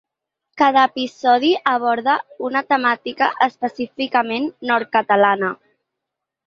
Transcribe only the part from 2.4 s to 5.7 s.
una temàtica específicament nord-catalana.